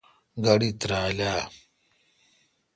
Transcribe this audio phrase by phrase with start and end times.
[0.43, 1.37] گاڑی ترال اؘ۔